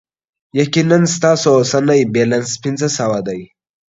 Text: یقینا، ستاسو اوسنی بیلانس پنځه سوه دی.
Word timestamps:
یقینا، 0.59 0.97
ستاسو 1.15 1.47
اوسنی 1.57 2.01
بیلانس 2.13 2.51
پنځه 2.63 2.87
سوه 2.97 3.19
دی. 3.27 3.41